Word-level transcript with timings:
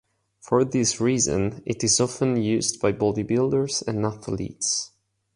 For 0.39 0.65
this 0.65 0.99
reason, 0.99 1.61
it 1.63 1.83
is 1.83 1.99
often 1.99 2.35
used 2.41 2.81
by 2.81 2.91
bodybuilders 2.91 3.87
and 3.87 4.03
athletes. 4.03 4.89